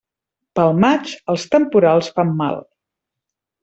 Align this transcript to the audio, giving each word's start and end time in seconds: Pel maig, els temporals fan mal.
Pel 0.59 0.73
maig, 0.85 1.13
els 1.35 1.47
temporals 1.53 2.13
fan 2.19 2.37
mal. 2.43 2.63